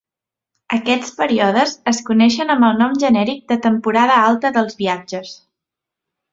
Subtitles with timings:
[0.77, 5.39] Aquests períodes es coneixen amb el nom genèric de temporada alta dels viatges.